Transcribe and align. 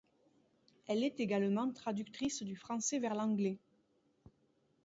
Elle 0.87 1.03
est 1.03 1.19
également 1.19 1.71
traductrice 1.71 2.41
du 2.41 2.55
français 2.55 2.97
vers 2.97 3.13
l’anglais. 3.13 3.59